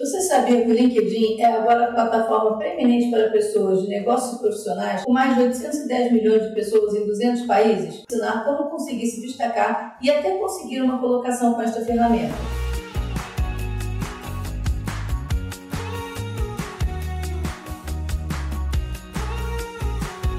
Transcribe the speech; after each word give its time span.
Você 0.00 0.18
sabia 0.22 0.64
que 0.64 0.70
o 0.70 0.72
LinkedIn 0.72 1.42
é 1.42 1.44
agora 1.44 1.84
a 1.84 1.92
plataforma 1.92 2.56
preeminente 2.56 3.10
para 3.10 3.28
pessoas 3.28 3.82
de 3.82 3.88
negócios 3.88 4.40
profissionais 4.40 5.04
com 5.04 5.12
mais 5.12 5.34
de 5.34 5.42
810 5.42 6.12
milhões 6.12 6.42
de 6.48 6.54
pessoas 6.54 6.94
em 6.94 7.04
200 7.04 7.42
países? 7.42 8.04
Ensinar 8.10 8.46
como 8.46 8.70
conseguir 8.70 9.06
se 9.06 9.20
destacar 9.20 9.98
e 10.00 10.10
até 10.10 10.38
conseguir 10.38 10.80
uma 10.80 10.98
colocação 10.98 11.52
com 11.52 11.60
esta 11.60 11.84
ferramenta. 11.84 12.32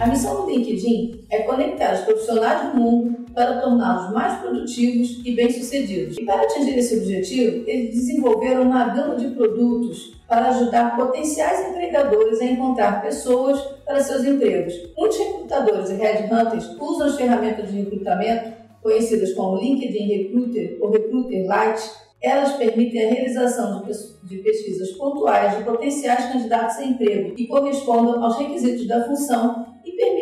A 0.02 0.08
missão 0.08 0.42
do 0.42 0.50
LinkedIn 0.50 1.26
é 1.30 1.44
conectar 1.44 1.94
os 1.94 2.00
profissionais 2.02 2.72
do 2.72 2.76
mundo 2.76 3.24
para 3.36 3.62
torná-los 3.62 4.12
mais 4.12 4.40
produtivos 4.40 5.22
e 5.24 5.36
bem-sucedidos. 5.36 6.18
E 6.18 6.26
para 6.26 6.42
atingir 6.42 6.76
esse 6.76 6.98
objetivo, 6.98 7.64
eles 7.70 7.94
desenvolveram 7.94 8.64
uma 8.64 8.86
gama 8.86 9.16
de 9.16 9.28
produtos 9.28 10.20
para 10.28 10.48
ajudar 10.48 10.96
potenciais 10.96 11.70
empregadores 11.70 12.42
a 12.42 12.46
encontrar 12.46 13.00
pessoas 13.04 13.62
para 13.86 14.02
seus 14.02 14.26
empregos. 14.26 14.74
Muitos 14.98 15.20
recrutadores 15.20 15.92
e 15.92 15.94
headhunters 15.94 16.68
usam 16.80 17.06
as 17.06 17.16
ferramentas 17.16 17.70
de 17.70 17.82
recrutamento, 17.82 18.54
conhecidas 18.82 19.36
como 19.36 19.62
LinkedIn 19.62 20.08
Recruiter 20.08 20.80
ou 20.82 20.90
Recruiter 20.90 21.42
Lite, 21.44 21.92
elas 22.20 22.54
permitem 22.54 23.06
a 23.06 23.10
realização 23.10 23.84
de 24.24 24.38
pesquisas 24.38 24.92
pontuais 24.94 25.58
de 25.58 25.64
potenciais 25.64 26.26
candidatos 26.26 26.78
a 26.78 26.86
emprego 26.86 27.36
que 27.36 27.46
correspondam 27.46 28.24
aos 28.24 28.38
requisitos 28.38 28.88
da 28.88 29.06
função 29.06 29.71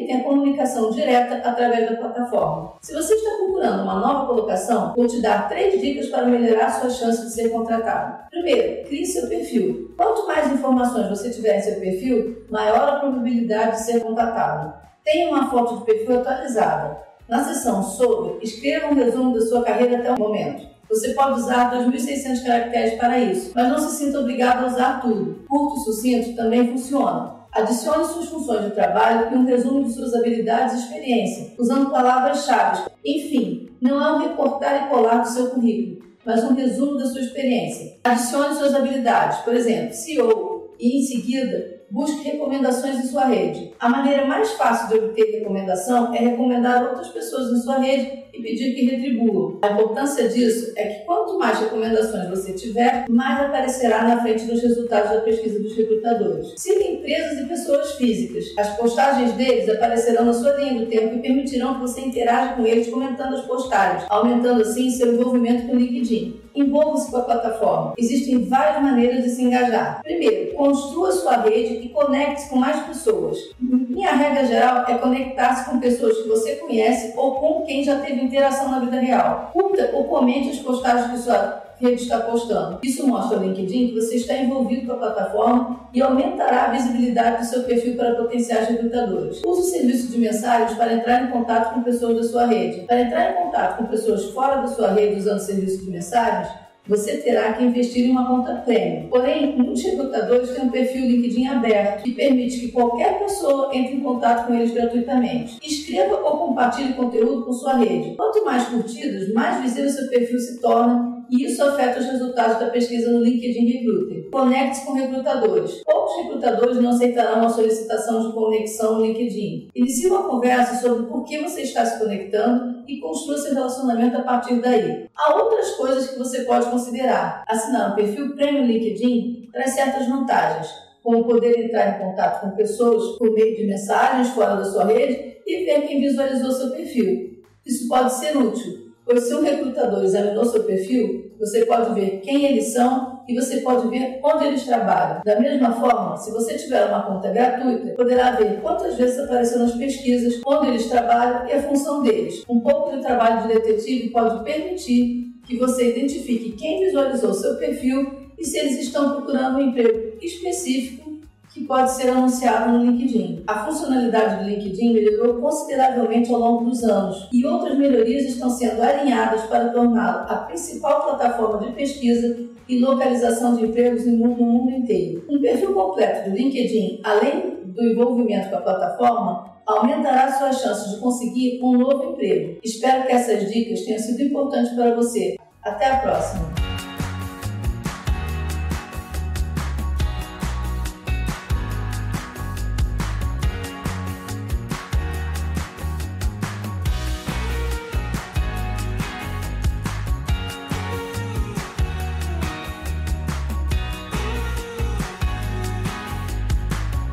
permitem 0.10 0.16
a 0.18 0.24
comunicação 0.24 0.90
direta 0.90 1.36
através 1.48 1.90
da 1.90 1.96
plataforma. 1.98 2.74
Se 2.82 2.94
você 2.94 3.14
está 3.14 3.38
procurando 3.38 3.84
uma 3.84 4.00
nova 4.00 4.26
colocação, 4.26 4.94
vou 4.96 5.08
te 5.08 5.22
dar 5.22 5.48
três 5.48 5.80
dicas 5.80 6.08
para 6.08 6.26
melhorar 6.26 6.72
sua 6.72 6.90
chance 6.90 7.22
de 7.22 7.32
ser 7.32 7.50
contratado. 7.50 8.28
Primeiro, 8.30 8.88
crie 8.88 9.06
seu 9.06 9.28
perfil. 9.28 9.94
Quanto 9.96 10.28
mais 10.28 10.52
informações 10.52 11.10
você 11.10 11.30
tiver 11.30 11.58
em 11.58 11.62
seu 11.62 11.80
perfil, 11.80 12.46
maior 12.50 12.90
a 12.90 13.00
probabilidade 13.00 13.78
de 13.78 13.84
ser 13.84 14.02
contratado. 14.02 14.74
Tenha 15.04 15.30
uma 15.30 15.50
foto 15.50 15.78
de 15.78 15.86
perfil 15.86 16.20
atualizada. 16.20 16.98
Na 17.28 17.44
seção 17.44 17.84
sobre, 17.84 18.40
escreva 18.44 18.88
um 18.88 18.96
resumo 18.96 19.34
da 19.34 19.46
sua 19.46 19.64
carreira 19.64 20.00
até 20.00 20.12
o 20.12 20.20
momento. 20.20 20.68
Você 20.90 21.14
pode 21.14 21.40
usar 21.40 21.72
2.600 21.72 22.44
caracteres 22.44 22.96
para 22.96 23.20
isso, 23.20 23.52
mas 23.54 23.70
não 23.70 23.78
se 23.78 23.96
sinta 23.96 24.20
obrigado 24.20 24.64
a 24.64 24.68
usar 24.68 25.00
tudo. 25.00 25.46
Curto 25.48 25.76
e 25.76 25.84
sucinto 25.84 26.36
também 26.36 26.68
funciona. 26.68 27.39
Adicione 27.52 28.06
suas 28.06 28.30
funções 28.30 28.66
de 28.66 28.72
trabalho 28.72 29.34
e 29.34 29.36
um 29.36 29.46
resumo 29.46 29.84
de 29.84 29.94
suas 29.94 30.14
habilidades 30.14 30.76
e 30.76 30.84
experiência, 30.84 31.54
usando 31.58 31.90
palavras-chave. 31.90 32.90
Enfim, 33.04 33.70
não 33.82 34.02
é 34.02 34.12
um 34.12 34.30
recortar 34.30 34.86
e 34.86 34.90
colar 34.90 35.18
do 35.18 35.28
seu 35.28 35.50
currículo, 35.50 36.08
mas 36.26 36.44
um 36.44 36.54
resumo 36.54 36.98
da 36.98 37.06
sua 37.06 37.22
experiência. 37.22 37.98
Adicione 38.04 38.56
suas 38.56 38.76
habilidades, 38.76 39.40
por 39.40 39.56
exemplo, 39.56 39.94
CEO, 39.94 40.76
e 40.80 41.00
em 41.00 41.02
seguida 41.02 41.79
busque 41.90 42.30
recomendações 42.30 42.98
em 42.98 43.08
sua 43.08 43.26
rede. 43.26 43.74
A 43.80 43.90
maneira 43.90 44.26
mais 44.26 44.52
fácil 44.52 44.90
de 44.90 45.06
obter 45.06 45.40
recomendação 45.40 46.14
é 46.14 46.20
recomendar 46.20 46.84
outras 46.84 47.08
pessoas 47.10 47.52
em 47.52 47.62
sua 47.62 47.80
rede 47.80 48.26
e 48.34 48.42
pedir 48.42 48.74
que 48.76 48.86
retribuam. 48.86 49.60
A 49.62 49.72
importância 49.72 50.30
disso 50.30 50.72
é 50.76 50.86
que 50.86 51.06
quanto 51.06 51.38
mais 51.38 51.60
recomendações 51.60 52.30
você 52.30 52.54
tiver, 52.54 53.06
mais 53.10 53.42
aparecerá 53.42 54.04
na 54.04 54.22
frente 54.22 54.46
dos 54.46 54.62
resultados 54.62 55.12
da 55.12 55.22
pesquisa 55.22 55.60
dos 55.60 55.76
recrutadores. 55.76 56.54
Siga 56.58 56.84
empresas 56.84 57.40
e 57.40 57.46
pessoas 57.48 57.94
físicas. 57.94 58.46
As 58.58 58.78
postagens 58.78 59.34
deles 59.34 59.68
aparecerão 59.70 60.26
na 60.26 60.34
sua 60.34 60.54
linha 60.58 60.80
do 60.80 60.86
tempo 60.86 61.16
e 61.16 61.22
permitirão 61.22 61.76
que 61.76 61.82
você 61.82 62.02
interaja 62.02 62.54
com 62.54 62.66
eles 62.66 62.88
comentando 62.88 63.36
as 63.36 63.46
postagens, 63.46 64.06
aumentando 64.10 64.62
assim 64.62 64.90
seu 64.90 65.14
envolvimento 65.14 65.68
com 65.68 65.74
o 65.74 65.80
LinkedIn. 65.80 66.42
Envolva-se 66.56 67.12
com 67.12 67.18
a 67.18 67.22
plataforma. 67.22 67.94
Existem 67.98 68.46
várias 68.46 68.82
maneiras 68.82 69.24
de 69.24 69.30
se 69.30 69.44
engajar. 69.44 70.02
Primeiro, 70.04 70.54
construa 70.54 71.12
sua 71.12 71.38
rede 71.38 71.86
e 71.86 71.90
conecte-se 71.90 72.50
com 72.50 72.58
mais 72.58 72.86
pessoas. 72.86 73.38
Minha 73.60 74.12
regra 74.12 74.46
geral 74.46 74.86
é 74.88 74.98
conectar-se 74.98 75.70
com 75.70 75.80
pessoas 75.80 76.18
que 76.18 76.30
você 76.30 76.56
conhece 76.56 77.14
ou 77.18 77.36
com 77.36 77.64
quem 77.64 77.84
já 77.84 78.00
teve 78.00 78.22
interação 78.22 78.70
na 78.70 78.80
vida 78.80 79.00
real. 79.00 79.50
Curta 79.54 79.92
ou 79.94 80.06
comente 80.06 80.50
as 80.50 80.60
postagens 80.60 81.12
que 81.12 81.18
sua 81.18 81.69
rede 81.80 82.04
está 82.04 82.20
postando. 82.20 82.80
Isso 82.84 83.08
mostra 83.08 83.38
ao 83.38 83.44
LinkedIn 83.44 83.88
que 83.88 83.96
você 83.96 84.16
está 84.16 84.36
envolvido 84.38 84.86
com 84.86 84.94
a 84.94 84.98
plataforma 84.98 85.90
e 85.94 86.02
aumentará 86.02 86.66
a 86.66 86.72
visibilidade 86.72 87.38
do 87.40 87.46
seu 87.46 87.64
perfil 87.64 87.96
para 87.96 88.16
potenciais 88.16 88.68
recrutadores. 88.68 89.42
Use 89.46 89.62
o 89.62 89.64
serviço 89.64 90.12
de 90.12 90.18
mensagens 90.20 90.78
para 90.78 90.94
entrar 90.94 91.24
em 91.24 91.32
contato 91.32 91.74
com 91.74 91.84
pessoas 91.84 92.18
da 92.18 92.24
sua 92.24 92.46
rede. 92.46 92.82
Para 92.82 93.02
entrar 93.02 93.32
em 93.32 93.46
contato 93.46 93.78
com 93.78 93.86
pessoas 93.86 94.26
fora 94.32 94.62
da 94.62 94.68
sua 94.68 94.92
rede 94.92 95.20
usando 95.20 95.40
serviço 95.40 95.86
de 95.86 95.92
mensagens, 95.92 96.50
você 96.90 97.18
terá 97.18 97.54
que 97.54 97.64
investir 97.64 98.08
em 98.08 98.12
uma 98.12 98.28
conta 98.28 98.56
premium. 98.66 99.08
Porém, 99.10 99.56
muitos 99.56 99.84
recrutadores 99.84 100.50
têm 100.50 100.66
um 100.66 100.70
perfil 100.70 101.06
LinkedIn 101.06 101.46
aberto, 101.48 102.04
que 102.04 102.14
permite 102.14 102.60
que 102.60 102.72
qualquer 102.72 103.20
pessoa 103.20 103.70
entre 103.74 103.96
em 103.96 104.00
contato 104.00 104.48
com 104.48 104.56
eles 104.56 104.74
gratuitamente. 104.74 105.60
Escreva 105.64 106.16
ou 106.16 106.48
compartilhe 106.48 106.94
conteúdo 106.94 107.46
com 107.46 107.54
sua 107.54 107.76
rede. 107.76 108.16
Quanto 108.16 108.44
mais 108.44 108.68
curtidas, 108.68 109.32
mais 109.34 109.62
visível 109.62 109.90
seu 109.90 110.10
perfil 110.10 110.40
se 110.40 110.60
torna 110.60 111.20
e 111.30 111.46
isso 111.46 111.64
afeta 111.64 112.00
os 112.00 112.06
resultados 112.08 112.60
da 112.60 112.70
pesquisa 112.72 113.12
no 113.12 113.24
LinkedIn 113.24 113.66
Recruiter. 113.66 114.30
Conecte-se 114.32 114.86
com 114.86 114.94
recrutadores. 114.94 115.84
Poucos 115.86 116.24
recrutadores 116.24 116.78
não 116.78 116.90
aceitarão 116.90 117.40
uma 117.40 117.50
solicitação 117.50 118.28
de 118.28 118.34
conexão 118.34 118.96
no 118.96 119.06
LinkedIn. 119.06 119.70
Inicie 119.76 120.08
uma 120.08 120.24
conversa 120.24 120.82
sobre 120.82 121.06
por 121.06 121.24
que 121.24 121.40
você 121.40 121.62
está 121.62 121.86
se 121.86 122.00
conectando 122.00 122.84
e 122.88 123.00
construa 123.00 123.38
seu 123.38 123.54
relacionamento 123.54 124.18
a 124.18 124.22
partir 124.22 124.56
daí. 124.56 125.06
Há 125.16 125.36
outras 125.36 125.72
coisas 125.72 126.10
que 126.10 126.18
você 126.18 126.42
pode 126.44 126.70
considerar. 126.80 127.44
Assinar 127.48 127.92
um 127.92 127.96
perfil 127.96 128.36
Premium 128.36 128.66
LinkedIn 128.66 129.50
traz 129.52 129.72
certas 129.72 130.08
vantagens, 130.08 130.68
como 131.04 131.26
poder 131.26 131.66
entrar 131.66 131.96
em 131.96 132.06
contato 132.06 132.42
com 132.42 132.56
pessoas 132.56 133.18
por 133.18 133.32
meio 133.34 133.56
de 133.56 133.68
mensagens 133.68 134.30
fora 134.30 134.56
da 134.56 134.66
sua 134.66 134.86
rede 134.86 135.38
e 135.46 135.66
ver 135.66 135.82
quem 135.88 136.00
visualizou 136.00 136.52
seu 136.52 136.72
perfil. 136.72 137.40
Isso 137.66 137.88
pode 137.88 138.14
ser 138.14 138.38
útil, 138.38 138.90
Pois 139.10 139.24
se 139.24 139.34
um 139.34 139.42
recrutador 139.42 140.04
examinou 140.04 140.46
seu 140.46 140.64
perfil, 140.66 141.32
você 141.40 141.66
pode 141.66 141.96
ver 141.96 142.20
quem 142.20 142.46
eles 142.46 142.66
são 142.66 143.24
e 143.28 143.34
você 143.34 143.62
pode 143.62 143.88
ver 143.88 144.20
onde 144.24 144.46
eles 144.46 144.66
trabalham. 144.66 145.22
Da 145.26 145.40
mesma 145.40 145.72
forma, 145.72 146.16
se 146.16 146.32
você 146.32 146.56
tiver 146.56 146.86
uma 146.86 147.02
conta 147.02 147.30
gratuita, 147.30 147.96
poderá 147.96 148.34
ver 148.34 148.62
quantas 148.62 148.94
vezes 148.98 149.18
apareceu 149.18 149.58
nas 149.58 149.74
pesquisas, 149.74 150.40
onde 150.46 150.68
eles 150.68 150.86
trabalham 150.86 151.48
e 151.48 151.54
a 151.54 151.64
função 151.64 152.04
deles. 152.04 152.44
Um 152.48 152.60
pouco 152.60 152.96
de 152.96 153.02
trabalho 153.02 153.48
de 153.48 153.56
detetive 153.56 154.12
pode 154.12 154.44
permitir 154.44 155.29
que 155.50 155.58
você 155.58 155.90
identifique 155.90 156.52
quem 156.52 156.86
visualizou 156.86 157.34
seu 157.34 157.56
perfil 157.56 158.30
e 158.38 158.46
se 158.46 158.60
eles 158.60 158.80
estão 158.80 159.16
procurando 159.16 159.58
um 159.58 159.62
emprego 159.62 160.16
específico 160.22 161.10
que 161.52 161.66
pode 161.66 161.92
ser 161.92 162.10
anunciado 162.10 162.72
no 162.72 162.86
LinkedIn. 162.86 163.44
A 163.48 163.66
funcionalidade 163.66 164.44
do 164.44 164.48
LinkedIn 164.48 164.94
melhorou 164.94 165.42
consideravelmente 165.42 166.32
ao 166.32 166.40
longo 166.40 166.66
dos 166.66 166.84
anos 166.84 167.28
e 167.34 167.44
outras 167.48 167.76
melhorias 167.76 168.26
estão 168.26 168.52
sendo 168.52 168.80
alinhadas 168.84 169.42
para 169.46 169.70
torná-lo 169.70 170.32
a 170.32 170.36
principal 170.46 171.04
plataforma 171.06 171.66
de 171.66 171.74
pesquisa 171.74 172.48
e 172.68 172.80
localização 172.80 173.56
de 173.56 173.66
empregos 173.66 174.06
no 174.06 174.28
mundo 174.28 174.70
inteiro. 174.70 175.26
Um 175.28 175.42
perfil 175.42 175.74
completo 175.74 176.30
do 176.30 176.36
LinkedIn, 176.36 177.02
além 177.04 177.56
do 177.66 177.84
envolvimento 177.84 178.52
com 178.52 178.58
a 178.58 178.62
plataforma, 178.62 179.59
aumentará 179.70 180.32
suas 180.38 180.62
chances 180.62 180.92
de 180.92 181.00
conseguir 181.00 181.60
um 181.64 181.78
novo 181.78 182.12
emprego. 182.12 182.60
Espero 182.64 183.06
que 183.06 183.14
essas 183.14 183.52
dicas 183.52 183.86
tenham 183.86 184.00
sido 184.00 184.22
importantes 184.24 184.74
para 184.74 184.96
você. 184.96 185.36
Até 185.64 185.86
a 185.86 185.98
próxima! 186.00 186.59